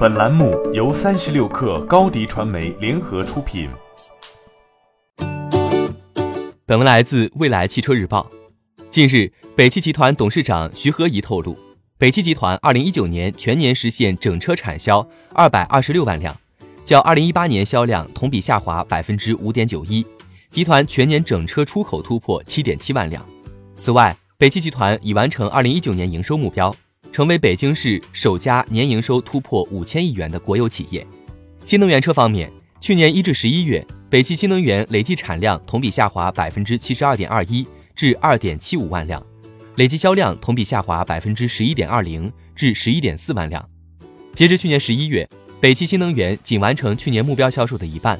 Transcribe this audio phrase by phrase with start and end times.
[0.00, 3.68] 本栏目由三十六氪高低传媒联合出品。
[6.64, 8.26] 本文来自未来汽车日报。
[8.88, 11.54] 近日，北汽集团董事长徐和谊透露，
[11.98, 16.34] 北汽集团二零一九年全年实现整车产销二百二十六万辆，
[16.82, 20.06] 较二零一八年销量同比下滑百分之五点九一。
[20.48, 23.22] 集团全年整车出口突破七点七万辆。
[23.78, 26.74] 此外，北汽集团已完成二零一九年营收目标。
[27.12, 31.06] 成为北京市首家年营收突破五千亿元的国有企业。
[31.64, 39.20] 新能源车方面，去年一至十一月，北汽新能源累计产量同比下滑百分之七十二点二一，至二点七五万辆；
[39.76, 43.68] 累计销量同比下滑百分之十一点二零，至十一点四万辆。
[44.34, 45.28] 截至去年十一月，
[45.60, 48.18] 北汽新能源仅完成去年目标销售的一半。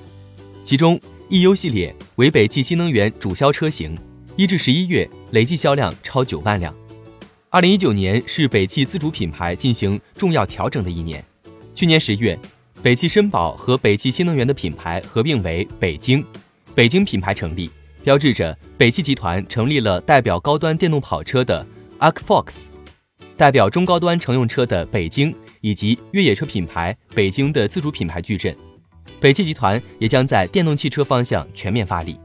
[0.62, 1.00] 其中
[1.30, 3.96] ，E-U 系列为北汽新能源主销车型，
[4.36, 6.74] 一至十一月累计销量超九万辆。
[7.52, 11.24] 二零一九年是北汽自主品牌进行重要调整的一年。
[11.74, 12.38] 去年十月，
[12.80, 16.24] 北汽绅宝和北汽新能源的品牌合并为北京，
[16.76, 17.68] 北京品牌成立，
[18.04, 21.66] 标志着北汽集团成立了代表高端电动跑车的
[21.98, 22.52] Arcfox，
[23.36, 28.56] 代表中高端乘用车的北京，以及越野车品牌北京的自主品牌矩阵。
[29.18, 32.16] 北汽集团也将在电动汽车方向全面发力。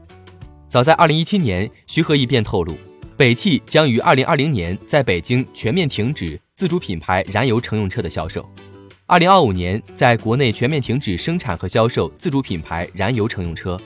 [0.68, 2.78] 早在二零一七年，徐和义便透露。
[3.16, 8.46] 北汽将于二零二零年在北京全面停止自主品牌燃油乘用车的销售，
[9.06, 13.80] 二零二五年在国内全面停止生产和销售自主品牌燃油乘用车。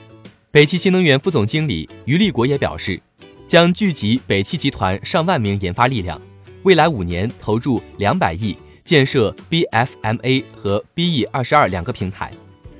[0.51, 3.01] 北汽新能源副总经理于立国也表示，
[3.47, 6.21] 将聚集北汽集团上万名研发力量，
[6.63, 12.29] 未来五年投入两百亿建设 BFMA 和 BE 二十二两个平台，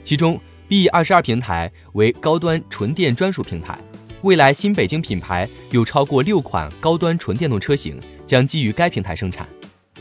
[0.04, 3.80] 其中 BE 二十二平台为高端纯电专属平台。
[4.24, 9.48] 未来新北京品牌有超过六款高端纯电动车型将基于该平台生产。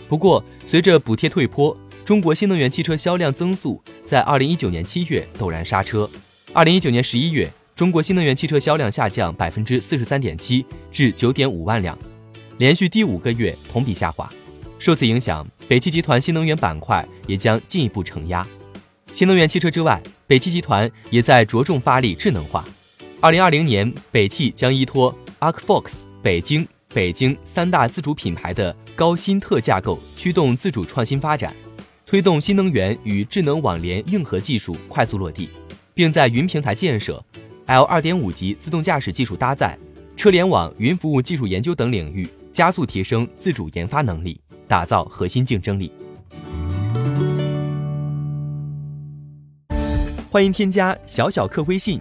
[0.08, 6.08] 不过，随着补贴退坡，中国新能源汽车销量增速在二零一九年七月陡然刹车。
[6.52, 11.98] 二零一九年十一月，中国新能源汽车销量下降百分之四十三点七，至九点五万辆，
[12.58, 14.30] 连续第五个月同比下滑。
[14.78, 18.46] 受此影响，北汽集团新能源板块也将进一步承压。
[19.12, 22.64] 新能源汽车之外，北汽集团也在着重发力智能化。
[23.22, 31.54] 二零二零年，北汽将依托 Arcfox 北京、北京三大自主品牌的高新特架构，驱动自主创新发展，
[32.06, 35.50] 推动新能源与智能网联硬核技术快速落地，
[35.92, 37.22] 并在云平台建设、
[37.66, 39.78] L 二点五级自动驾驶技术搭载、
[40.16, 45.92] 车联网、云服务技术研究等领域加速提升自主研发能力，打造核心竞争力。
[50.30, 52.00] 欢迎添加小小客微信。